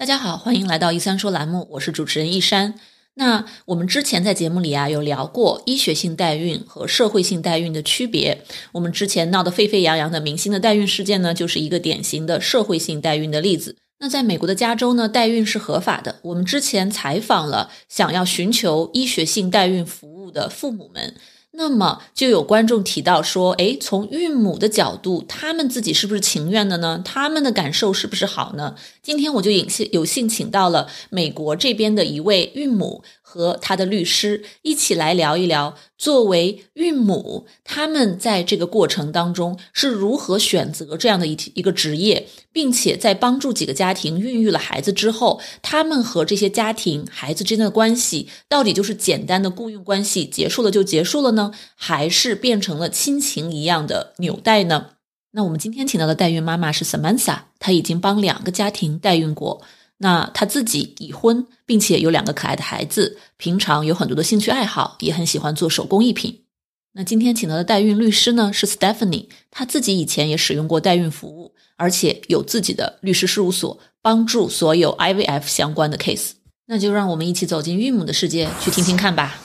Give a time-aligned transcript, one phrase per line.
[0.00, 2.72] 大家好，欢迎来到一三说栏目，我是主持人一山。
[3.16, 8.42] 那我们之前在节目里啊有聊过医学性代孕和社会性代孕的区别。
[8.72, 13.76] 我们之前闹得沸沸扬扬的明星的代孕事件呢，就是一个典型的社会性代孕的例子。
[13.98, 16.16] 那在美国的加州呢，代孕是合法的。
[16.22, 21.14] 我们之前采访了想要寻求医学性代孕服务的父母们。
[21.52, 27.02] 那么就有观众提到说，诶，从孕母的角度，他们自己是不是情愿的呢？
[27.04, 28.76] 他们的感受是不是好呢？
[29.02, 33.02] 今天我就有幸有幸请到了美国这边的一位孕母。
[33.30, 54.86] 和他的律师一起来聊一聊，作为孕母，他们在这个过程当中是如何选择这样的一一个职业，并且在帮助几个家庭孕育了孩子之后，他们和这些家庭孩子之间的关系，到底就是简单的雇佣关系结束了就结束了呢，还是变成了亲情一样的纽带呢？
[55.32, 59.62] 那我们今天请到的代孕妈妈是 Samantha，她已经帮两个家庭代孕过。
[59.98, 66.42] 那她自己已婚，并且有两个可爱的孩子，平常有很多的兴趣爱好，也很喜欢做手工艺品。
[66.94, 76.32] 那今天请到的代孕律师呢是 Stephanie，她自己以前也使用过代孕服务，而且有自己的律师事务所，帮助所有 IVF 相关的 case。
[76.66, 79.38] 那就让我们一起走进孕母的世界，去听听看吧。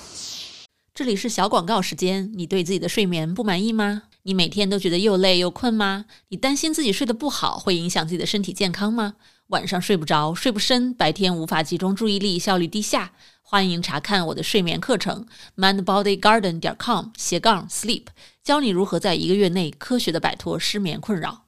[0.95, 4.03] 这里是小广告时间，你对自己的睡眠不满意吗？
[4.27, 6.05] 你每天都觉得又累又困吗？
[6.29, 9.15] 你担心自己睡得不好会影响自己的身体健康吗？
[9.49, 13.13] 晚上睡不着，睡不深，白天无法集中注意力，效率低下。
[13.43, 18.05] 欢迎查看我的睡眠课程，mindbodygarden 点 com 斜杠 sleep，
[18.43, 21.43] 教你如何在一个月内科学的摆脱失眠困扰。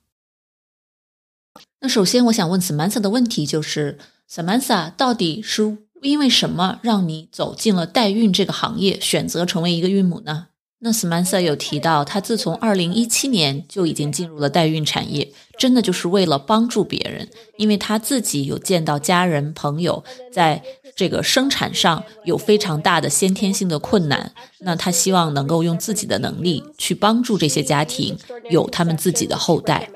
[1.80, 3.98] 那首先，我想问 Samantha 的问题就是
[4.30, 10.50] ：Samantha 到底是因为什么让你走进了代孕这个行业，选择成为一个孕母呢？
[10.80, 20.62] 那 Samantha 有提到，他自从二零一七年就已经进入了代孕产业，真的就是为了帮助别人，因为他自己有见到家人朋友在
[20.96, 28.16] 这个生产上有非常大的先天性的困难，那他希望能够用自己的能力去帮助这些家庭
[28.52, 29.90] 有他们自己的后代。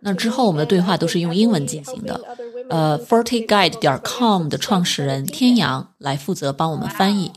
[0.00, 2.20] 那之后我们的对话都是用英文进行的，
[2.68, 7.30] 呃，Forty Guide 点 com 的创始人天阳来负责帮我们翻译。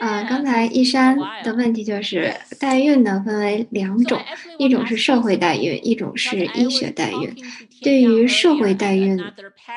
[0.00, 4.20] 呃，刚才一山的问题就是代孕呢，分为两种，
[4.58, 7.34] 一种是社会代孕，一种是医学代孕。
[7.82, 9.22] 对于社会代孕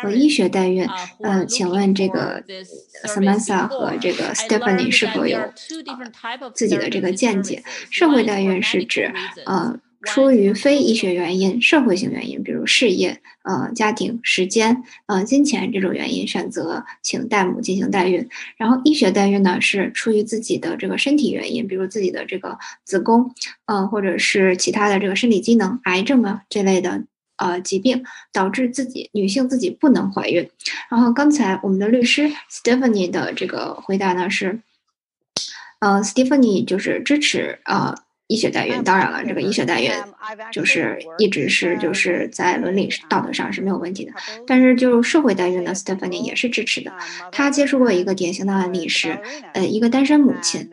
[0.01, 0.87] 和医学代孕，
[1.21, 2.43] 呃，请问这个
[3.05, 5.39] Samantha 和这个 Stephanie 是否有
[6.53, 7.63] 自己的这个见解？
[7.89, 9.13] 社会代孕是指
[9.45, 9.79] 呃。
[10.07, 18.27] 出于非医学原因、社会性原因，比如事业、呃家庭、时间、呃金钱这种原因，选择请代母进行代孕。
[18.57, 23.33] 然后医学代孕呢，是出于自己的这个身体原因，比如自己的这个子宫，
[23.65, 27.03] 呃或者是其他的这个生理机能、癌症啊这类的
[27.37, 30.49] 呃疾病，导致自己女性自己不能怀孕。
[30.89, 34.61] 然后刚才我们的律师 Stephanie 的这个回答呢是，
[35.79, 37.95] 呃 Stephanie 就是支持呃。
[38.27, 39.89] 医学代孕，当然了，这个医学代孕
[40.51, 44.11] 就是一直是就是在伦理道德上是没有问题的。
[44.45, 46.91] 但是就社会代孕呢，Stephanie 也是支持的。
[47.31, 49.19] 她接触过一个典型的案例是，
[49.53, 50.69] 呃，一个单身母亲，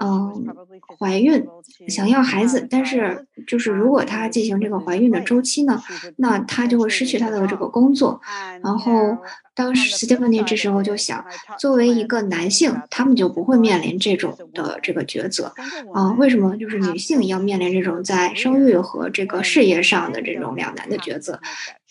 [0.00, 0.56] 嗯，
[0.98, 1.44] 怀孕
[1.88, 5.82] 想要孩子，但是就是如果她进行这个怀孕的周期呢，
[6.16, 8.20] 那她就会失去她的这个工作，
[8.62, 9.16] 然后。
[9.56, 11.24] 当时 Stephanie 这时候就想，
[11.60, 15.54] 作为一个男性，他们就不会面临这种的这个抉择
[15.92, 16.10] 啊？
[16.14, 21.40] 为什么就是女性要面临这种在生育和这个事业上的这种两难的抉择？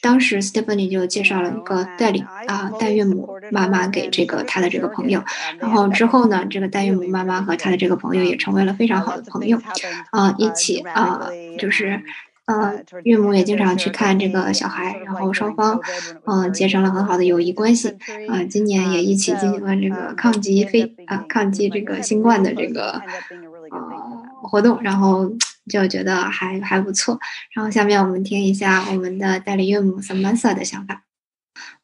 [0.04, 5.24] 当时 Stephanie 就介绍了一个代理啊，代孕母妈妈给这个他的这个朋友，
[5.60, 9.58] 然后之后呢，这个代孕母妈妈和他的这个朋友也成为了非常好的朋友
[10.12, 12.02] 啊，一起啊，就是。
[12.46, 15.80] 呃，岳母也经常去看这个小孩，然后双方
[16.26, 17.88] 嗯结成了很好的友谊关系
[18.28, 18.44] 啊。
[18.50, 23.02] 今年也一起进行了这个抗击非啊抗击这个新冠的这个
[23.72, 23.80] 呃
[24.42, 25.32] 活动，然后
[25.70, 27.20] 就觉得还还不错。
[27.54, 31.04] 然后下面我们听一下我们的代理岳母 Samantha 的想法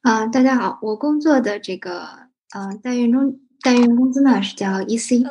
[0.02, 0.26] 啊。
[0.28, 2.08] 大家好，我工作的这个
[2.54, 3.40] 呃代孕中。
[3.62, 5.22] 代孕工资呢是叫 EC，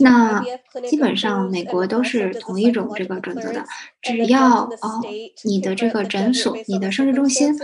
[0.00, 0.42] 那
[0.88, 3.62] 基本上美国都是同一种这个准则的，
[4.00, 5.02] 只要哦
[5.42, 7.54] 你的这个诊所、你的生殖中心，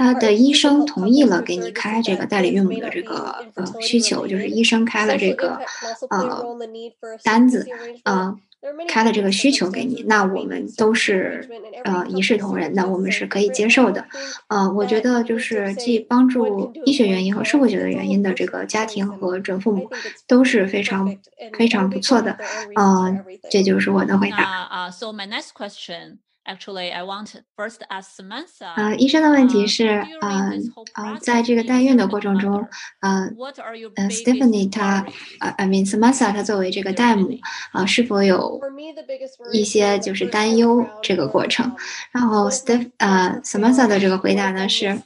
[0.00, 5.60] 他的医生同意了给你开这个代理孕母的这个呃需求，就是医生开了这个
[6.08, 6.42] 呃
[7.22, 7.66] 单子，
[8.04, 8.34] 呃。
[8.86, 11.48] 开了这个需求给你，那我们都是
[11.82, 14.04] 呃一视同仁的，我们是可以接受的。
[14.48, 19.88] 呃，我觉得就是既帮助医学原因和社会学的原因的这个家庭和准父母
[20.26, 21.16] 都是非常
[21.56, 22.36] 非常不错的。
[22.76, 24.68] 呃，这就是我的回答。
[24.70, 26.18] Uh, so my next question.
[28.76, 29.88] 呃，医生的问题是，
[30.20, 30.52] 呃
[30.94, 32.66] 呃，在这个代孕的过程中，
[33.00, 33.30] 呃
[33.96, 35.06] 呃，Stephanie 她，
[35.40, 37.38] 呃，I mean Samantha 她作为这个代母，
[37.72, 38.60] 啊，是否有
[39.52, 41.74] 一些就是担忧这个过程？
[42.12, 44.98] 然后 Steph，呃，Samantha 的这个回答呢是，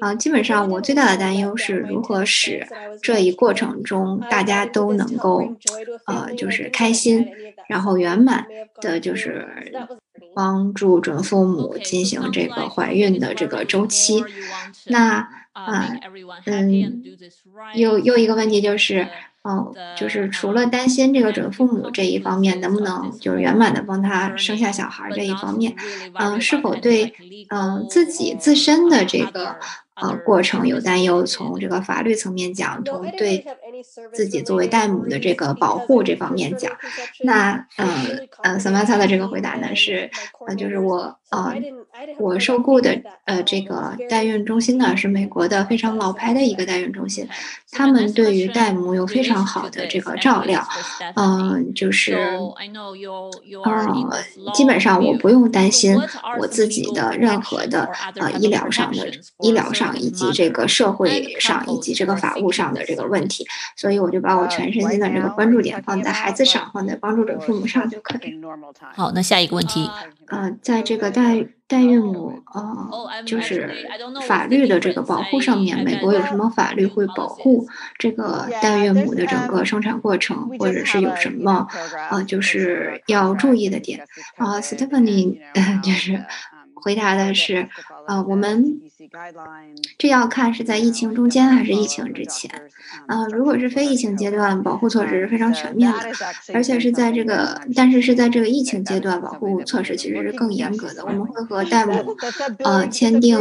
[0.00, 2.66] 啊，基本上我最大的担忧是如何使
[3.02, 5.42] 这一过程中大家都能够，
[6.06, 7.26] 呃，就是开心，
[7.68, 8.46] 然后圆满
[8.80, 9.46] 的，就是。
[10.36, 14.22] 帮助准父母进行这个怀孕的这个周期，
[14.84, 15.88] 那啊，
[16.44, 17.02] 嗯，
[17.74, 19.08] 又又一个问题就是，
[19.40, 25.74] 哦，就是除了担心这个准父母这一方面能不能就是圆满的帮他生下小孩这一方面，
[26.12, 27.14] 嗯，是否对
[27.48, 29.56] 嗯自己自身的这个。
[29.98, 31.24] 呃，过程有担忧。
[31.24, 33.42] 从这个法律层面讲，从对
[34.12, 36.70] 自己作为代母的这个保护这方面讲，
[37.22, 37.86] 那呃
[38.42, 40.10] 呃，Samantha 的这个回答呢是，
[40.46, 41.54] 呃，就是我呃，
[42.18, 47.28] 我受雇的呃这个代孕中心呢是美国的非常老牌的一个代孕中心，
[47.72, 50.66] 他们对于代母有非常好的这个照料，
[51.16, 52.14] 嗯，就是
[53.64, 55.98] 呃，基本上我不用担心
[56.38, 59.86] 我自己的任何的呃医疗上的医疗上。
[59.96, 68.40] 以及这个社会上以及这个法务上的这个问题，所以我就把我全身心的这个关注点放在孩子上，放在帮助者父母上就可以。
[68.94, 69.90] 好，那下一个问题，
[70.28, 73.88] 呃，在这个代代孕母呃，就是
[74.26, 77.66] 法律的这个保护上面，美国有什么法律会保护
[77.98, 81.66] 这个代孕母的整个生产过程，或者是有什么
[82.10, 85.38] 呃，就是要注意的点啊？Stephanie
[85.82, 86.24] 就是
[86.86, 87.68] 回答的是，
[88.06, 88.80] 呃，我们。
[89.98, 92.48] 这要看是在疫情中间还是疫情之前。
[93.06, 95.98] 啊，如果是非疫情阶段，保护措施是非常全面的，
[96.54, 101.04] 而且是在这个，但是是在这个疫情阶段，保护措施其实是更严格的。
[101.04, 102.16] 我们会和戴姆
[102.60, 103.36] 呃签订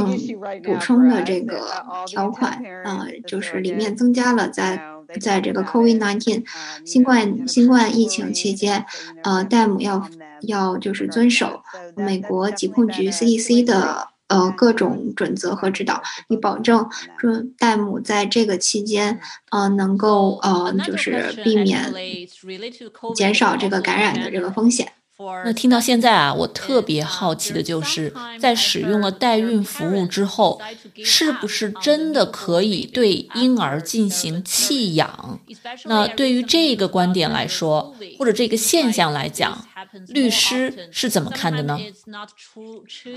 [0.63, 1.68] 补充的这个
[2.07, 4.81] 条款，呃，就是里面增加了在
[5.19, 6.43] 在这个 COVID-19
[6.85, 8.85] 新冠新冠疫情期间，
[9.23, 10.09] 呃，戴姆要
[10.41, 11.63] 要就是遵守
[11.95, 14.09] 美国疾控局 CDC 的。
[14.27, 19.19] 呃，各种准则和指导，以保证说戴姆在这个期间，
[19.51, 21.93] 呃，能够呃，就是避免
[23.13, 24.91] 减少这个感染的这个风险。
[25.45, 30.62] 那听到现在啊，我特别好奇的就是，在使用了代孕服务之后，
[31.06, 35.39] 是不是真的可以对婴儿进行弃养？
[35.85, 39.65] 那对于这个观点来说，或者这个现象来讲，
[40.09, 41.77] 律师是怎么看的呢？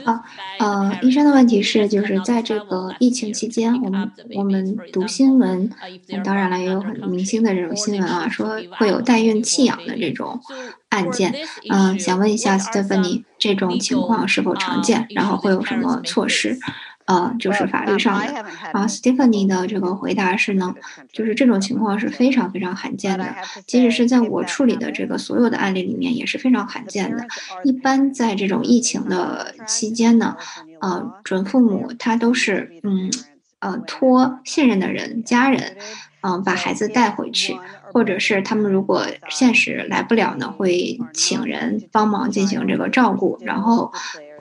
[0.04, 0.22] 啊，
[0.58, 5.70] 呃，医生的问题是，就是在这个疫情期间，我们我们读新闻，
[6.24, 10.40] 当然了，也有很明星的这种新闻啊，说会有代孕弃养的这种。
[10.88, 11.34] 案件，
[11.68, 15.06] 嗯，想问一下 Stephanie，这种情况是否常见？
[15.10, 16.58] 然后会有什么措施？
[17.08, 18.32] 呃，就是法律上的。
[18.72, 20.74] 然后 Stephanie 的这个回答是呢，
[21.10, 23.34] 就是这种情况是非常非常罕见的，
[23.66, 27.26] 即使是在我处理的这个所有的案例里面也是非常罕见的。
[27.64, 30.36] 一般在这种疫情的期间呢，
[30.80, 33.10] 呃，准父母他都是嗯
[33.60, 35.78] 呃托信任的人、家人，
[36.20, 37.56] 嗯，把孩子带回去。
[37.90, 43.90] 或者是他们如果现实来不了呢，会请人帮忙进行这个照顾，然后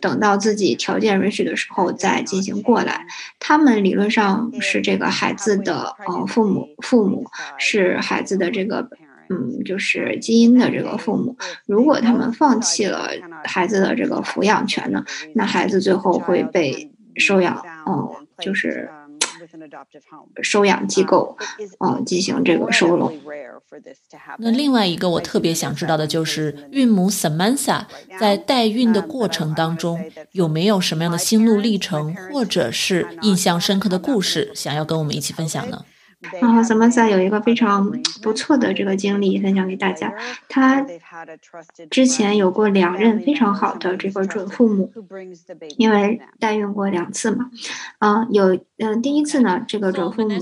[0.01, 3.05] 等到自己条件允许的时候再进行过来。
[3.39, 7.25] 他们理论上是这个孩子的呃父母，父母
[7.57, 8.89] 是孩子的这个
[9.29, 11.35] 嗯，就是基因的这个父母。
[11.65, 13.09] 如果他们放弃了
[13.43, 15.03] 孩子的这个抚养权呢，
[15.35, 18.89] 那孩子最后会被收养，嗯，就是。
[20.41, 21.37] 收养机构，
[21.79, 23.11] 嗯，进行这个收容。
[24.39, 27.85] 那另外一个我特别想知道的就是，孕母 Samantha
[28.19, 29.99] 在代孕的过程当中
[30.31, 35.83] 有没有什么样的心路历程，或者是印象深刻的故事，想要跟我们一起分享呢？
[36.41, 37.91] 然后 Samantha 有一个非常
[38.23, 40.11] 不错的这个经历分享给大家。
[40.49, 40.83] 他
[41.89, 44.91] 之前有过两任非常好的这个准父母，
[45.77, 47.49] 因为代孕过两次嘛。
[47.99, 50.35] 嗯，有嗯，第一次呢，这个准父母，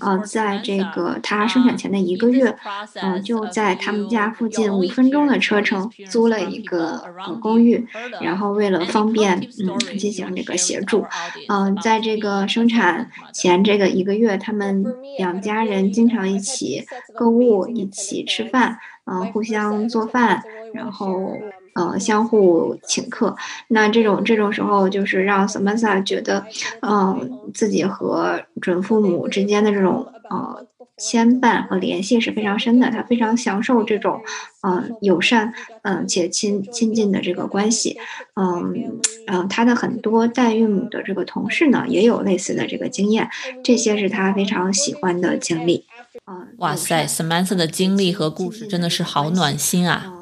[0.00, 2.56] 呃，在这个他生产前的一个月，
[3.02, 7.02] 嗯，就在他们家附近五分钟的车程租了一个
[7.40, 7.86] 公寓，
[8.20, 11.04] 然后为了方便嗯进行这个协助，
[11.48, 14.84] 嗯，在这个生产前这个一个月，他们。
[15.18, 16.84] 两家人经常一起
[17.14, 20.42] 购物，一起吃饭，嗯，互相做饭，
[20.72, 21.38] 然后
[21.74, 23.36] 呃，相互请客。
[23.68, 26.46] 那这种这种时候，就是让 Samantha 觉得，
[26.80, 30.64] 嗯，自己和准父母之间的这种呃
[30.96, 34.22] 牵绊和联系是非常深的，他非常享受这种，
[34.62, 37.98] 嗯，友善，嗯且亲亲近的这个关系，
[38.36, 43.28] 嗯嗯，他的很多代孕母的这个同事呢，也有类似的这个经验，
[43.64, 45.86] 这些是他非常喜欢的经历。
[46.26, 50.12] 嗯，哇塞，Samantha 的经历和故事真的是好暖心啊！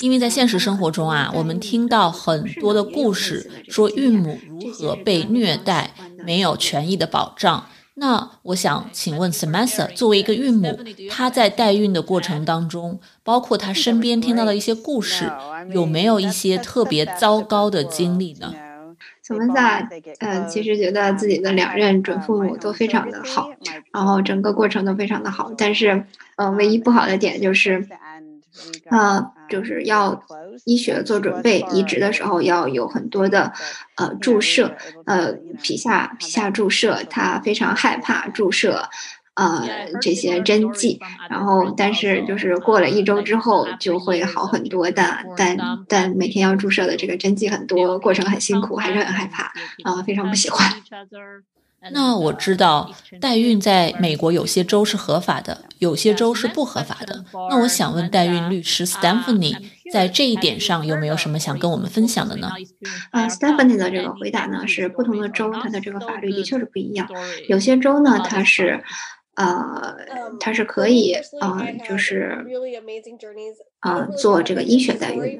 [0.00, 7.66] 因为在现实生活中啊，我们听到很多的故事，说孕母如何被虐待，没有权益的保障。
[7.94, 10.78] 那我想请问 Samantha，作为一个孕母，
[11.10, 15.32] 她在代孕的过程 当中，包括她身边听到的一些故事，
[15.72, 18.52] 有没有一些特别糟糕的经历呢
[19.26, 19.86] ？Samantha，
[20.20, 23.50] 呃，其实觉得自己的两任准父母都非常的好，
[23.92, 26.04] 然后整个过程都非常的好，但是，
[26.36, 27.86] 呃，唯一不好的点就是。
[28.88, 30.24] 呃，就是要
[30.64, 33.52] 医学做准备，移植的时候要有很多的
[33.96, 35.30] 呃注射，呃
[35.62, 38.88] 皮下皮下注射，他非常害怕注射，
[39.36, 41.00] 呃这些针剂。
[41.30, 45.02] 然后，但是就是过了一周之后就会好很多的，
[45.36, 45.56] 但
[45.88, 49.44] 但每天要注射的这个针剂很多，过程很辛苦，还是很害怕，
[49.84, 50.68] 啊，非常不喜欢。
[51.92, 52.90] 那我知道
[53.20, 57.24] 代孕在美国有些州是合法的，有些州是不合法的。
[57.48, 59.56] 那我想问代孕律师 Stephanie，
[59.92, 62.50] 在这一点上有没有什么想跟我们分享的呢？
[63.10, 67.08] 啊，Stephanie 的这个回答呢是，不同的州它的这个法律的确是不一样，
[67.48, 68.82] 有些州呢它是。
[69.36, 69.96] 呃，
[70.38, 72.50] 它是可以，呃，就是，
[73.86, 75.38] 呃，做这个医学代孕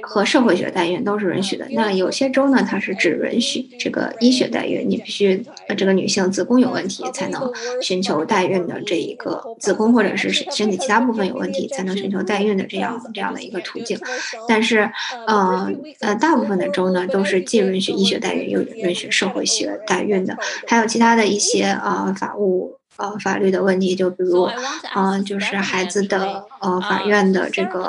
[0.00, 1.66] 和社会学代孕都是允许的。
[1.72, 5.44] 那有些州呢，它是只允许这个医学代孕，你必须
[5.76, 14.00] 这个女性子宫有问题才能寻求代孕的这一个子宫或者是身体其他部分有问题才能寻求代孕的这样这样的一个途径。
[14.48, 14.90] 但是，
[15.26, 20.34] 呃呃，大部分的州呢都是既允许医学代孕又允许社会学代孕的，
[20.66, 22.78] 还有其他的一些呃法务。
[22.98, 24.46] 呃，法律的问题，就比如，
[24.94, 27.84] 嗯，就是孩子的呃，法院的这个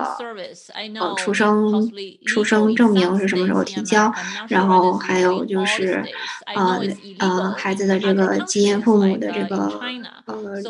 [0.99, 1.91] 呃出生
[2.25, 4.11] 出生证明是什么时候提交，
[4.47, 6.03] 然后还有就是，
[6.55, 6.81] 呃
[7.19, 9.79] 呃，孩子的这个基因父母的这个
[10.25, 10.61] 呃，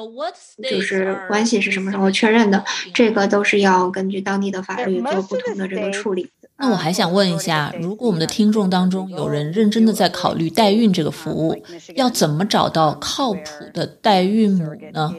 [0.69, 2.63] 就是关系是什么时候确认的，
[2.93, 6.29] 这个都是要根据当地的法律做不同的这个处理。
[6.55, 11.61] 那我还想问一下，如果我们的听众当中有人认真的在考虑代孕这个服务，
[11.95, 13.41] 要怎么找到靠谱
[13.73, 14.63] 的代孕母
[14.93, 15.13] 呢？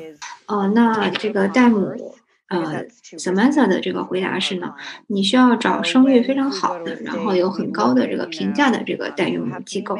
[0.47, 2.14] 哦，那这个代母，
[2.49, 2.85] 呃
[3.19, 4.75] ，Samantha 的这个回答是呢，
[5.07, 9.97] 你需要找声誉非常好的，然后有很高的这个评价的这个代孕母机构。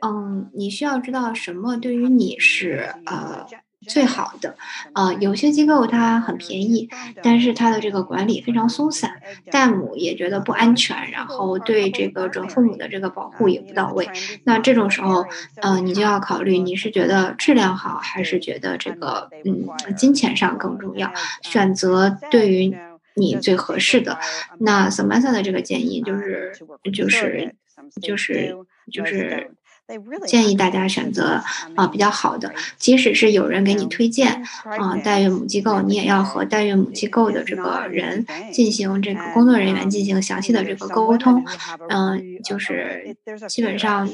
[0.00, 3.46] 嗯，你需要知道什么对于你是呃。
[3.88, 4.56] 最好的，
[4.94, 6.88] 呃，有些机构它很便宜，
[7.22, 9.20] 但是它的这个管理非常松散，
[9.50, 14.08] 代母也觉得不安全，然后对这个准父母的这个保护也不到位。
[14.44, 15.26] 那这种时候，
[15.60, 21.12] 呃，你就要考虑你是觉得质量好，还是觉得这个嗯金钱上更重要，
[21.42, 22.76] 选择对于
[23.16, 24.18] 你最合适的。
[24.58, 26.52] 那 Samantha 的这个建议就是
[26.92, 27.54] 就是
[28.00, 28.56] 就是
[28.92, 29.50] 就是。
[30.26, 31.42] 建议大家选择
[31.74, 41.44] 啊比较好的，即使是有人给你推荐啊代孕母机构，你也要和代孕母机构的这个人进行这个工作人员进行详细的这个沟通，
[41.88, 43.16] 嗯，就是
[43.48, 44.08] 基本上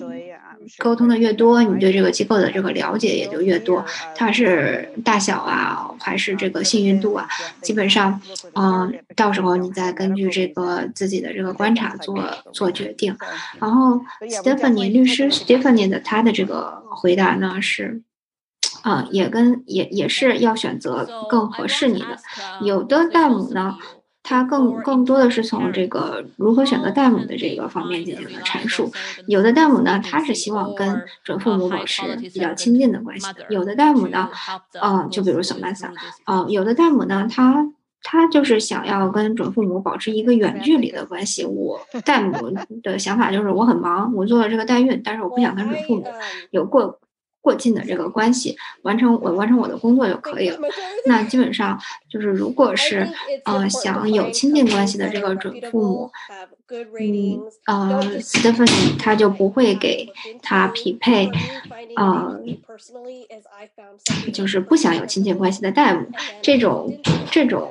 [0.76, 3.82] 沟通的越多，你对这个机构的这个了解也就越多，
[4.14, 7.26] 它是大小啊还是这个幸运度啊，
[7.62, 8.20] 基本上
[8.54, 12.22] 嗯到时候你再根据这个自己的这个观察做
[12.52, 13.16] 做决定，
[13.58, 15.78] 然后 Stephanie 律师 Stephanie。
[15.88, 18.02] 的他的这个回答呢是，
[18.82, 22.18] 啊，也跟也也是要选择更合适你的。
[22.60, 23.78] 有的代母呢，
[24.22, 28.90] 他更更多的是从这个如何选择代母的这个方面进行了阐述。
[29.26, 33.26] 有的代母呢，他是希望跟准父母保持比较亲近的关系。
[33.48, 34.28] 有的代母呢，
[34.80, 35.92] 啊，就比如小曼萨，
[36.24, 37.72] 啊，有的代母呢，他。
[38.00, 41.44] 他就是想要跟准父母保持一个远距离的关系。
[41.44, 42.32] 我代母
[42.80, 46.04] 的想法就是，我很忙，我做了这个代孕，但是我不想跟准父母
[46.52, 47.00] 有过
[47.48, 50.58] 过近的这个关系，完成我完成我的工作就可以了。
[51.06, 53.08] 那基本上就是，如果是
[53.44, 56.10] 呃想有亲近关系的这个准父母，
[57.00, 60.12] 嗯呃，Stephanie 他就不会给
[60.42, 61.30] 他匹配，
[61.96, 62.38] 呃，
[64.30, 66.06] 就是不想有亲近关系的代母
[66.42, 67.00] 这种
[67.30, 67.70] 这种。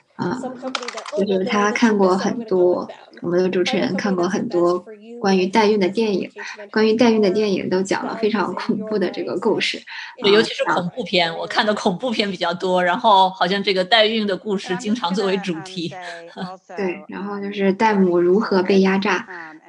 [0.15, 0.39] 啊，
[1.17, 2.87] 就是他看过很多，
[3.21, 4.85] 我们的主持人看过很多。
[5.19, 6.27] 关于代孕的电影，
[6.71, 9.79] 关于代孕的电影都讲了非常恐怖的这个故事，
[10.23, 12.83] 对，尤其是恐怖片，我看的恐怖片比较多。
[12.83, 15.93] 然后好像这个代孕的故事经常作为主题。
[16.75, 19.23] 对，然后就是代母如何被压榨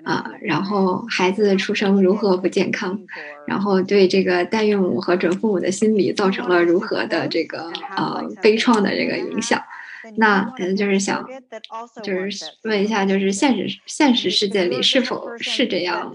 [0.05, 2.99] 啊，然后孩子的出生如何不健康，
[3.47, 9.63] 然后对这个代孕母和准父母的心理造成了如何的这个呃悲怆的这个影响。
[10.17, 11.25] 那可能就是想，
[12.03, 16.15] 就是问一下，就是现实现实世界里是否是这样，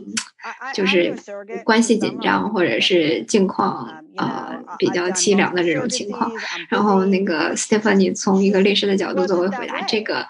[0.74, 1.15] 就是
[1.63, 6.31] 关系紧张或者是境况啊比较凄凉的这种情况。
[6.69, 10.25] 然后那个 Stephanie 从一个律师的角度作为回答，这个，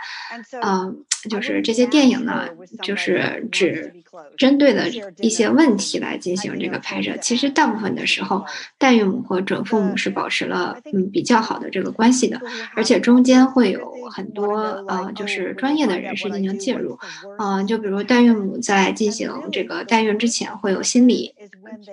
[0.62, 0.98] 嗯。
[1.28, 2.48] 就是这些电影呢，
[2.84, 3.92] 就是只
[4.38, 7.12] 针对的一些问题来进行这个拍摄。
[7.22, 8.46] 其实大部分的时候，
[8.78, 12.40] 代孕母和准父母是保持了嗯比较好的这个关系的，
[12.76, 16.98] 而且中间会有很多呃就是专业的人士进行介入。
[17.40, 21.34] 嗯，就比如代孕母在进行这个代孕之前，会有心理，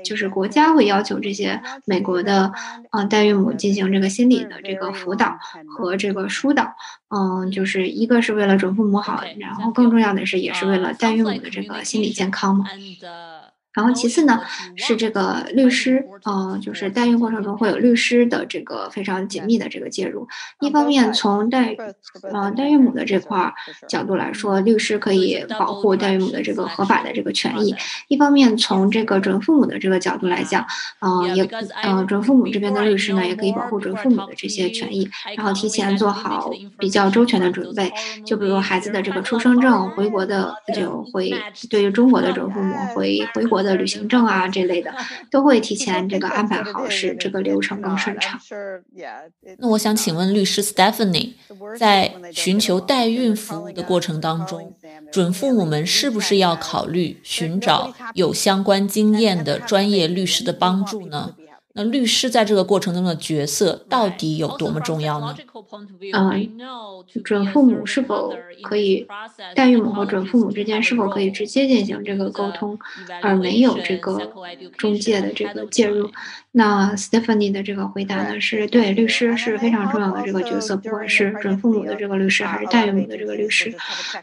[0.04, 2.52] 就是国家会要求这些美国的
[2.92, 5.38] 嗯代孕母进行这个心理的这个辅导
[5.76, 6.74] 和这个疏导。
[7.08, 12.66] 嗯，就是一个是为了准父母好，然后更重要的是，也是为了代孕母的这个心理健康嘛。
[13.74, 14.40] 然后其次呢，
[14.76, 20.28] 是这个律师，呃，就是代孕过程中会有律师的这个非常紧密的这个介入。
[20.60, 21.76] 一方面从代，
[22.32, 23.52] 呃，代孕母的这块
[23.88, 27.74] 角度来说，律师可以保护代孕母的这个合法的这个权益；
[28.06, 30.64] 一方面从这个准父母的这个角度来讲，
[31.00, 31.42] 嗯，也，
[31.82, 37.92] 呃，准父母这边的律师呢，也可以保护准父母的这些权益，然后提前做好比较周全的准备。
[38.24, 41.34] 就比如孩子的这个出生证、回国的就回，
[41.68, 43.63] 对于中国的准父母回回国。
[43.64, 44.94] 的旅行证啊这类的，
[45.30, 48.38] 都会提前这个安排好，使这个流程更顺畅。
[49.58, 51.32] 那我想请问律师 Stephanie，
[51.78, 54.74] 在寻求代孕服务的过程当中，
[55.10, 61.34] 准父母们是不是要考虑寻找有相关经验的专业律师的帮助呢？
[61.76, 65.36] 那律师在这个过程中的角色到底有多么重要呢？
[66.12, 66.30] 啊，
[67.24, 69.04] 准父母是否可以
[69.56, 72.78] 代孕母和准父母之间是否可以直接进行这个沟通，
[73.20, 74.32] 而没有这个
[74.78, 76.08] 中介的这个介入？
[76.56, 83.74] 那 Stephanie 的这个回答呢，是对律师是非常重要的这个角色，不管是准父母的这个律师还是代孕母的这个律师。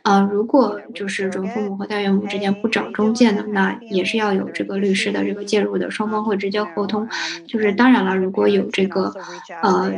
[0.04, 7.06] 啊，如果就是准父母和代孕母之间不找中介呢，那也是要有这个律师的这个介入的，双方会直接沟通。
[7.46, 9.14] 就是当然了，如果有这个
[9.62, 9.92] 呃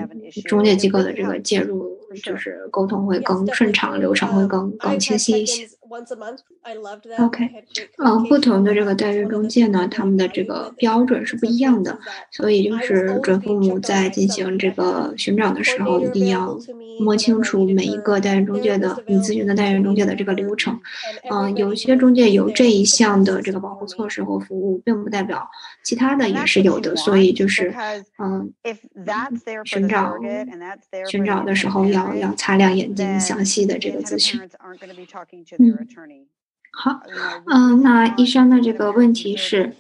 [0.46, 5.68] 中介机构的这个介入，就是沟通会更顺畅，流程会更更清晰一些。
[7.20, 7.50] OK，
[7.98, 12.00] 嗯，不同的这个代孕中介呢，他们的这个标准是不一样的，
[12.32, 16.58] 所以就是准父母在进行这个寻找的时候，一定要
[17.00, 20.80] 摸清楚每一个代孕中介的你咨询的代孕中介的这个流程。
[21.30, 25.48] 嗯，有些中介有这一项的这个保护措施或服务，并不代表
[25.84, 27.74] 其他的也是有的，所以就是
[28.18, 28.52] 嗯，
[29.66, 30.14] 寻找
[31.10, 34.40] 寻找的时候要要擦亮眼睛，详细的这个咨询。
[35.60, 35.83] 嗯。
[36.72, 37.02] 好，
[37.52, 39.76] 嗯，那一山的这个问题是，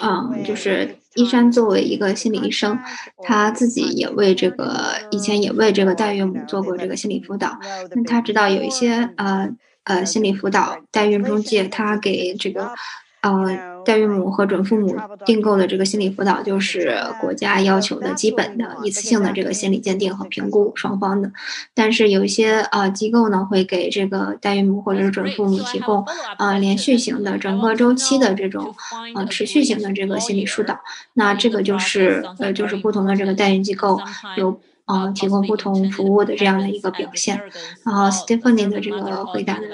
[0.00, 2.78] 嗯，就是一山作为一个心理医生，
[3.22, 7.58] 他自己也为这个以前也为这个代孕母做过这个心理辅导，
[7.94, 9.48] 那他知道有一些呃
[9.84, 12.72] 呃心理辅导代孕中介，他给这个。
[13.20, 21.32] 呃，代孕母和准父母订购的这个心理辅导，就是国家要求的基本的一次性的这个心理鉴定和评估双方的。
[21.72, 26.04] 但是有一些呃机构呢，会给这个代孕母或者是准父母提供
[26.38, 28.74] 呃连续型的整个周期的这种
[29.14, 30.78] 呃持续型的这个心理疏导。
[31.14, 33.98] 那这个就是呃就是不同的这个代孕机构
[34.36, 34.60] 有。
[34.88, 37.38] 呃，提供不同服务的这样的一个表现。
[37.84, 39.68] 然后 Stephanie 的这个回答呢，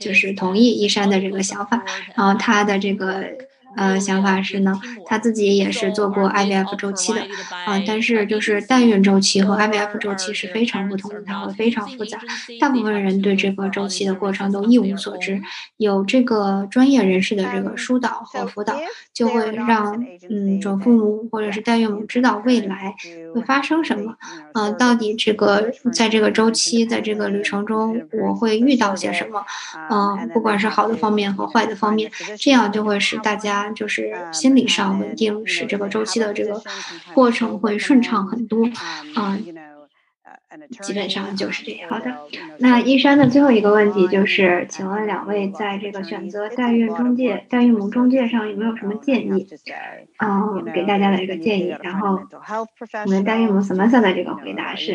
[0.00, 1.84] 就是同意一山的这个想法。
[2.16, 3.22] 然后他的这个。
[3.76, 7.20] 呃，想法是呢，他自己也是做过 IVF 周期的，
[7.66, 12.18] 啊，但是就是代孕周期和 IVF 周期是非常不同的，它会非常复杂。
[12.60, 15.40] 大部分人对这个周期的过程都一无所知，
[15.76, 18.76] 有这个专业人士的这个疏导和辅导，
[19.12, 22.94] 就会让嗯准父母或者是代孕母知道未来
[23.38, 24.14] 会发生什么，
[24.54, 29.44] 嗯，到底这个在这个周期在这个旅程中我会遇到些什么，
[29.90, 33.68] 嗯，不管是好的方面和坏的方面，这样就会使大家。
[33.74, 36.60] 就是心理上稳定，使这个周期的这个
[37.12, 38.64] 过程会顺畅很多
[39.14, 39.38] 啊。
[40.80, 41.90] 基本上就是这样。
[41.90, 42.12] 好的，
[42.58, 49.46] 那一山的最后一个问题就是，请问两位在这个选择代孕中介、代孕母中介上有没有什么建议？
[50.18, 51.76] 嗯，给大家的一个建议。
[51.82, 52.20] 然后，
[53.04, 54.94] 我们代孕母 Samantha 的这个回答是，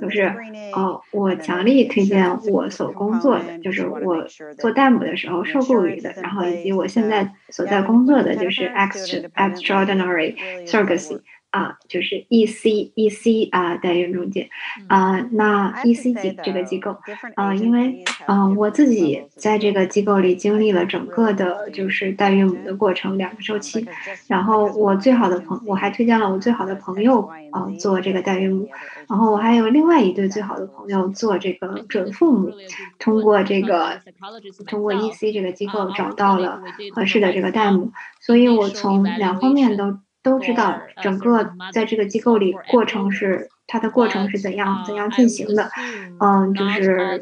[0.00, 0.32] 就是
[0.74, 4.24] 哦，我强力推荐我所工作的，就是我
[4.58, 10.36] 做代母的时候受雇于的，然后以及我现在所在工作的就是 Extraordinary
[10.66, 11.20] Surrogacy。
[11.52, 14.48] 啊，就是 E C E C 啊，代孕中介
[14.88, 16.96] 啊，那 E C 机这个机构
[17.34, 23.86] 啊，因为啊，我自己在这个机构里经历了整个的，就是代孕母的过程，两个周期。
[24.28, 28.68] 然后我最好的朋，我还推荐了我最好的朋友啊做这个代孕母，
[29.06, 32.50] 然后我还有另外一对最好的朋友做这个准父母，
[32.98, 34.00] 通过这个
[34.66, 36.62] 通过 E C 这个机构找到了
[36.94, 39.98] 合适的这个代母，所以我从两方面都。
[40.22, 45.70] 都知道整个在这个机构里过程是它的过程是怎样怎样进行的，
[46.20, 47.20] 嗯，就是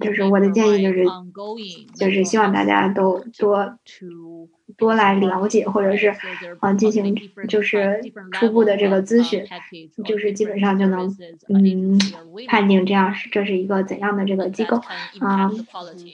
[0.00, 1.04] 就是我的建议就是
[1.94, 3.76] 就是希望大家都多
[4.76, 6.14] 多来了解或者是
[6.60, 7.14] 嗯进行
[7.48, 8.00] 就是
[8.32, 9.44] 初步的这个咨询，
[10.04, 11.14] 就是基本上就能
[11.48, 11.98] 嗯
[12.46, 14.78] 判定这样是这是一个怎样的这个机构
[15.18, 15.50] 啊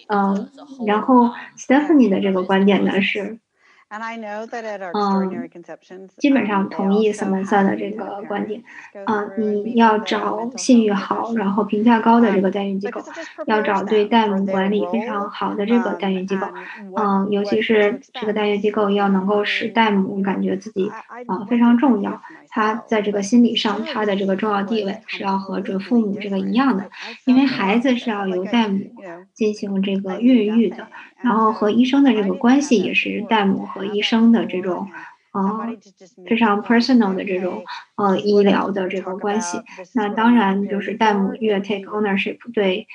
[0.09, 0.49] 嗯，
[0.87, 3.39] 然后 Stephanie 的这个观点呢是。
[4.93, 5.51] 嗯，
[6.19, 8.63] 基本上同意斯门塞的这个观点。
[9.07, 13.01] 嗯，你要找信誉好，然后评价高的这个代孕机构，
[13.47, 16.47] 要找对代母管理非常好的这个代孕机构。
[16.97, 20.91] 嗯，尤其是这个代孕机构要能够使代母感觉自己
[21.27, 26.91] 啊非常重要，他在这个心理上他的这个重要地位是要和准父母这个一样的，
[27.25, 28.79] 因为孩子是要由代母
[29.33, 30.87] 进行这个孕育的。
[31.23, 34.89] 然后和医生的这个关系也是戴姆和医生的这种，
[35.33, 35.77] 呃，
[36.27, 37.65] 非常 personal 的这种
[37.97, 39.59] 呃医疗的这个关系。
[39.95, 42.87] 那当然就是戴姆越 take ownership 对，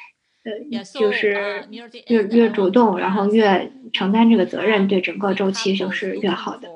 [0.43, 0.51] 呃，
[0.83, 1.65] 就是
[2.07, 6.69] 越越主动，然后越承担这个责任，对整个周期就是越好的。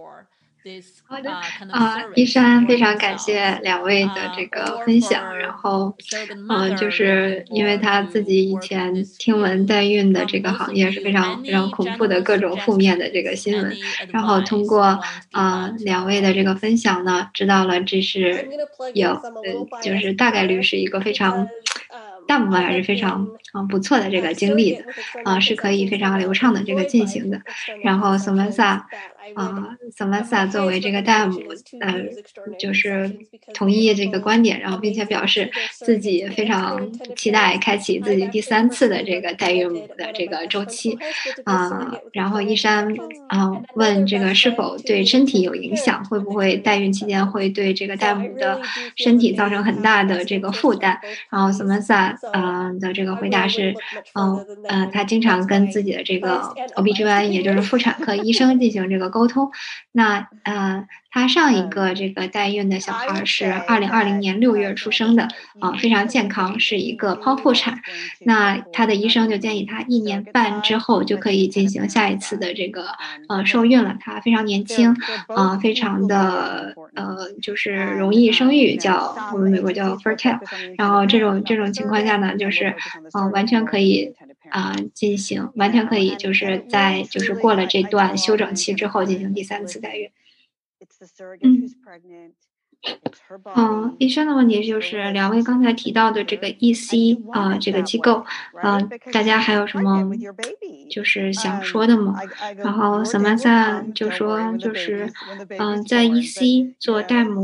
[1.05, 1.31] 好的
[1.71, 5.37] 啊，一山非常感谢两位的这个分享。
[5.37, 5.95] 然后，
[6.49, 13.77] 呃，就是因为他自己以前听闻代孕的这个行业是非常非常恐怖的各种负面的这个新闻，
[14.09, 14.99] 然后通过
[15.33, 18.49] 呃两位的这个分享呢，知道了这是
[18.93, 21.47] 有呃，就是大概率是一个非常。
[22.27, 24.83] 大部分还是非常嗯不错的这个经历的，
[25.25, 27.39] 啊是可以非常流畅的这个进行的。
[27.83, 28.81] 然后 Samantha，
[29.33, 31.41] 啊 Samantha 作为这个大母，
[31.81, 32.09] 嗯
[32.59, 33.11] 就是
[33.53, 40.97] 同意这个观点，然后并且表示自己非常期待开启自己第三次的这个代孕母的这个周期，
[41.43, 42.87] 啊然后一山
[43.27, 48.61] 啊问这个是否对身体有影响，会不会代孕期 间会对这个代母的
[48.95, 50.97] 身体造成很大的这个负担？
[51.29, 52.15] 然后 Samantha。
[52.33, 53.73] 嗯的这个回答是，
[54.15, 56.41] 嗯呃，他经常跟自己的这个
[56.75, 59.51] OB/GYN，也就是妇产科医生进行这个沟通。
[59.93, 60.85] 那呃。
[61.15, 65.29] 他上一个这个代孕的小孩是二零二零年六月出生的，
[65.61, 67.79] 啊，非常健康，是一个剖腹产。
[68.25, 72.87] 那他的医生就建议他一年半之后就可以进行下一次的这个
[73.29, 73.95] 呃受孕了。
[73.97, 74.93] 他非常年轻，
[75.33, 80.41] 啊，非常的呃就是容易生育，叫我们美国叫 fertile。
[80.77, 82.75] 然后这种这种情况下呢，就是
[83.13, 84.11] 嗯完全可以
[84.49, 90.09] 啊进行，完全可以就是在就是过了这段休整期之后进行第三次代孕。
[93.55, 98.23] 嗯，医生的问题就是两位刚才提到的这个 EC 啊，这个机构
[98.61, 98.79] 啊，
[99.11, 100.11] 大家还有什么
[100.87, 102.13] 就是想说的吗？
[102.57, 105.11] 然后 Samantha 就说，就是
[105.57, 107.43] 嗯，在 EC 做代母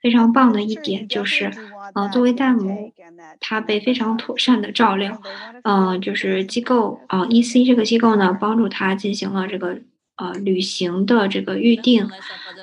[0.00, 1.50] 非常棒的一点就是，
[1.94, 2.92] 呃，作为代母，
[3.40, 5.20] 她被非常妥善的照料，
[5.62, 9.78] 嗯，就是机构啊，EC 这个机构呢，帮助他进行了这个。
[10.18, 12.08] 呃，旅行的这个预定，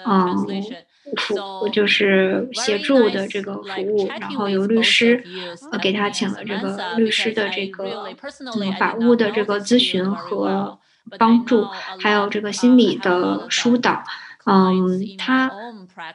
[0.07, 0.35] 嗯，
[1.17, 5.23] 服就是协助的这个服务，然后由律师
[5.71, 8.11] 呃给他请了这个律师的这个
[8.59, 10.79] 嗯法务的这个咨询和
[11.19, 11.63] 帮助，
[11.99, 14.03] 还有这个心理的疏导。
[14.45, 15.51] 嗯，他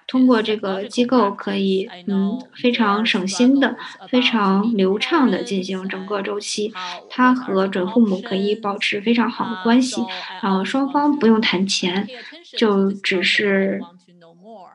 [0.07, 3.77] 通过这个机构可以嗯非常省心的、
[4.09, 6.73] 非常流畅的进行整个周期。
[7.11, 10.03] 他和准父母可以保持非常好的关系，
[10.43, 12.09] 然后双方不用谈钱，
[12.57, 13.81] 就只是。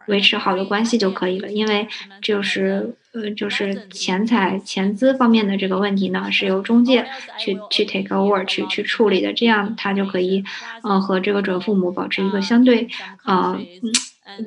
[0.07, 1.87] 维持好的关系就可以了，因为
[2.21, 7.07] 就是呃，就是钱财、钱资方面的这个问题呢，是由中介
[7.39, 10.43] 去去 take over 去去处理的，这样他就可以
[10.81, 12.89] 呃和这个准父母保持一个相对
[13.23, 13.57] 呃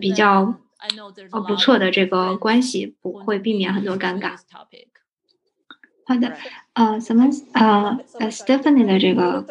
[0.00, 0.54] 比较
[1.30, 4.36] 呃不错的这个关系，不会避免很多尴尬。
[6.08, 6.34] 好的，
[6.74, 9.44] 呃，咱们呃呃，Stephanie 的这个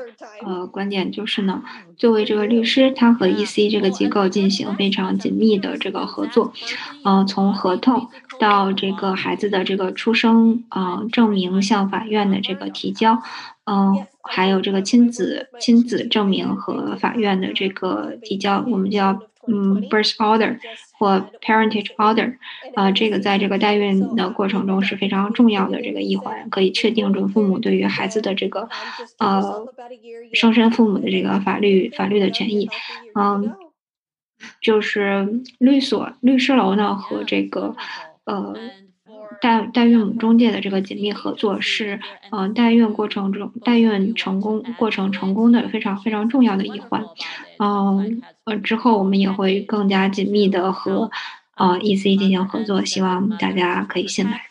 [0.45, 1.61] 呃观点就是呢，
[1.97, 6.53] 作为这个律师，他和 EC 这个机构进行非常紧密的这个合作，
[7.03, 8.09] 呃，从合同
[8.39, 13.21] 到这个孩子的这个出生呃证明向法院的这个提交，
[13.65, 20.57] 嗯，还有这个亲子亲子证明和法院的这个提交，我们叫嗯 birth order。
[20.97, 22.37] 或 parentage order，
[22.73, 28.69] 啊，这个在这个代孕的过程中是非常重要的这个一环，可以确定准父母对于孩子的这个
[29.17, 29.67] 呃
[30.31, 32.69] 生身父母的这个法律法律的权益。
[33.13, 33.57] 嗯，
[34.61, 37.75] 就是律所律师楼呢和这个
[38.23, 38.55] 呃
[39.45, 41.99] 代代孕中介的这个紧密合作是
[42.31, 47.03] 嗯代孕过程中代孕成功过程成功的非常非常重要的一环。
[47.59, 51.11] 嗯，呃，之后我们也会更加紧密的和
[51.57, 54.41] 呃 EC 进行合作，希望大家可以信赖。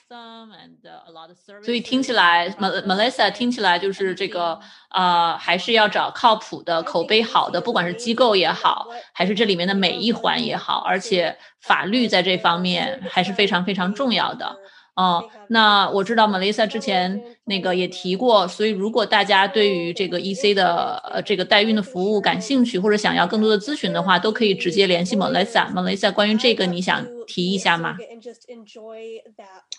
[1.65, 14.57] 所以听起来，Melissa 听起来就是这个呃，还是要找靠谱的、口碑好的，不管是机构也好，还是这里面的每一环也好，而且法律在这方面还是非常非常重要的。
[14.95, 25.71] 哦，那我知道 Melissa 之前那个也提过，所以如果大家对于这个 EC 的呃这个代孕的服务感兴趣，或者想要更多的咨询的话，都可以直接联系 Melissa。
[25.73, 27.97] Melissa，关于这个你想提一下吗？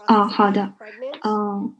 [0.07, 0.73] 哦，好的，
[1.23, 1.73] 嗯，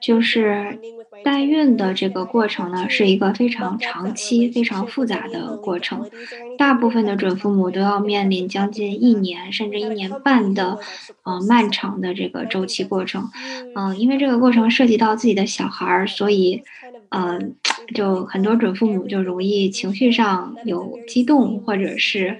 [0.00, 0.78] 就是
[1.22, 6.10] 代孕的这个过程呢，是一个非常长期、非常复杂的过程，
[6.56, 10.78] 大部分的准父母都要面临将近一年甚至一年半的
[11.24, 12.78] 呃漫长的这个周期。
[12.88, 13.28] 过程，
[13.74, 16.62] 嗯，因为这个过程涉及到自己自己的小孩儿，所以，
[17.10, 17.54] 嗯，
[17.94, 22.38] 就很多准父母就容易情绪上有激动，或者是。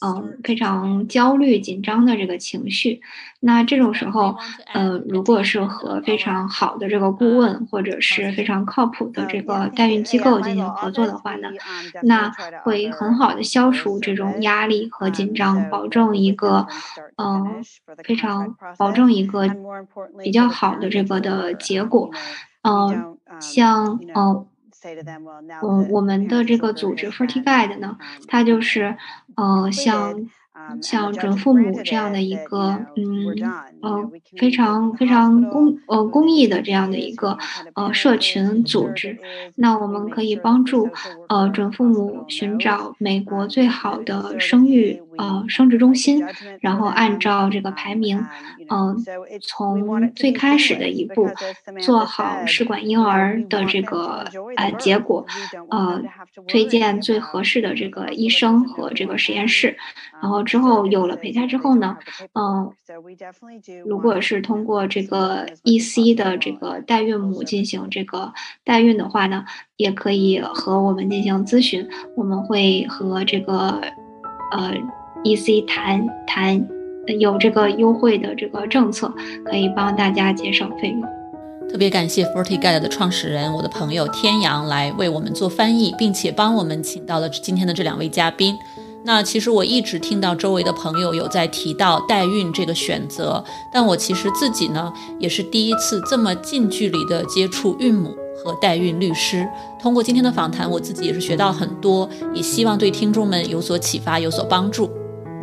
[0.00, 3.00] 嗯，非常焦虑、紧张的这个情绪。
[3.40, 4.36] 那这种时候，
[4.72, 11.48] 呃，如果是和非常好的这个顾问，或者是非常靠谱的这个代孕机构进行合作的话呢，
[12.00, 16.66] 那会很好的消除这种压力和紧张，保证一个，
[17.16, 17.64] 嗯，
[18.02, 19.48] 非常保证一个
[20.22, 22.10] 比较好的这个的结果。
[22.62, 23.06] 嗯，
[23.38, 24.49] 像嗯。
[25.62, 28.96] 我我们的这个组织 Forty Guide 呢，它就是，
[29.36, 30.28] 呃，像。
[30.82, 33.24] 像准父母这样的一个，嗯，
[33.80, 37.38] 呃，非常非常公呃公益的这样的一个
[37.74, 39.16] 呃社群组织，
[39.54, 40.90] 那我们可以帮助
[41.30, 46.24] 呃准父母寻找美国最好的生育呃生殖中心，
[46.60, 48.26] 然后按照这个排名，
[48.70, 48.96] 嗯，
[49.42, 51.28] 从最开始的一步
[51.80, 54.24] 做好试管婴儿的这个
[54.56, 55.24] 呃结果，
[55.70, 56.02] 呃，
[56.48, 59.76] 推荐最合适的这个医生和这个实验室，
[60.20, 60.40] 然后。
[60.50, 61.96] 之后有了胚胎之后呢，
[62.32, 62.72] 嗯，
[63.86, 68.32] 如果是通过这个 EC 的这个代孕母进行这个
[68.64, 69.44] 代孕的话呢，
[69.76, 73.80] 也可以和我们进行咨询，我们会和这个
[74.50, 74.74] 呃
[75.24, 76.66] EC 谈谈
[77.18, 79.12] 有这个优惠的这个政策，
[79.44, 81.02] 可以帮大家节省费用。
[81.70, 88.56] 特别感谢 Forty Guide 的创始人我的朋友天阳来为我们做翻译，并且帮我们请到了今天的这两位嘉宾。
[89.02, 98.10] 那其实我一直听到周围的朋友有在提到代孕这个选择，但我其实自己呢也是第一次这么近距离的接触孕母
[98.44, 99.48] 和代孕律师。
[99.80, 104.90] 通过今天的访谈，我自己也是学到很多，也希望对听众们有所启发，有所帮助。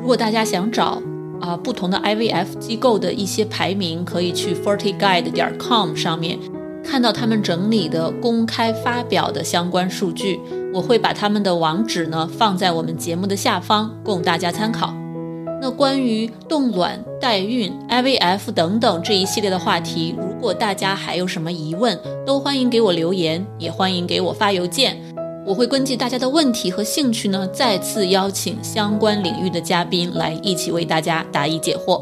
[0.02, 1.02] 如果大家想找
[1.42, 6.40] 啊不同的 IVF 机构的一些排名，可以去 fortyguide 点 com 上面。
[6.84, 10.40] 看到他们整理的公开发表的相关数据，
[10.74, 14.94] 我会把他们的网址呢放在我们节目的下方，供大家参考。
[15.60, 24.96] 那关于冻卵、代孕、IVF 等等这一系列的话题，如果大家还有什么疑问，都欢迎给我留言，也欢迎给我发邮件。
[25.48, 32.02] 我会根据大家的问题和兴趣呢，再次邀请相关领域的嘉宾来一起为大家答疑解惑。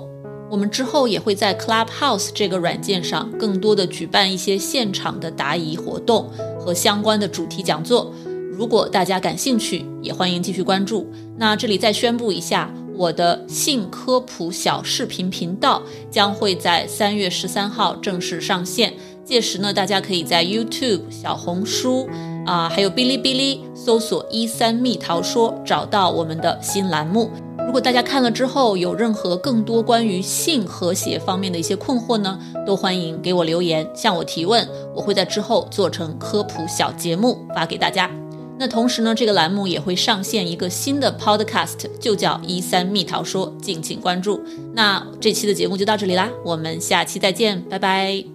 [0.49, 6.27] 我们之后也会在 Clubhouse 这个软件上，更多的举办一些现场的答疑活动
[6.59, 8.11] 和相关的主题讲座。
[8.51, 11.07] 如果大家感兴趣，也欢迎继续关注。
[11.37, 18.91] 那这里再宣布一下，我的性科普小视频频道将会在三月十三号正式上线。
[19.23, 22.07] 届时呢，大家可以在 YouTube、小红书
[22.45, 27.29] 啊，还有哔哩哔哩搜索“一三蜜桃说”，找到我们的新栏目。
[27.65, 38.09] 如果大家看了之后有任何更多关于性和谐方面的一些困惑呢，都欢迎给我留言向我提问，我会在之后做成科普小节目发给大家。
[38.57, 44.39] 那同时呢，这个栏目也会上线一个新的 podcast，就叫一三蜜桃说，敬请关注。
[44.73, 48.34] 那这期的节目就到这里啦，我们下期再见，拜拜。